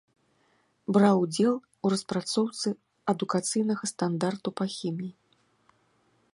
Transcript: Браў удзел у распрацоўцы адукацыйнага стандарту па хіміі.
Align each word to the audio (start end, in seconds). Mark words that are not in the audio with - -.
Браў 0.95 1.15
удзел 1.25 1.55
у 1.59 1.87
распрацоўцы 1.93 2.69
адукацыйнага 3.13 3.83
стандарту 3.93 4.49
па 4.63 4.71
хіміі. 4.77 5.11